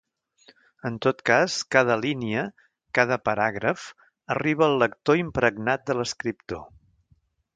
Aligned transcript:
En 0.89 0.95
tot 1.05 1.19
cas, 1.29 1.57
cada 1.75 1.97
línia, 2.05 2.45
cada 2.99 3.19
paràgraf 3.29 3.85
arriba 4.37 4.67
al 4.69 4.81
lector 4.85 5.23
impregnat 5.25 5.85
de 5.91 5.99
l’escriptor. 6.01 6.67